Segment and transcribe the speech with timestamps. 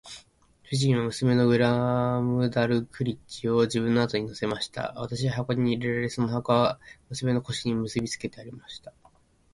[0.63, 4.93] 主人は娘のグラムダルクリッチを自分の後に乗せました。
[4.97, 8.93] 私は箱に入れられ、その箱は娘の腰に結びつけてありました。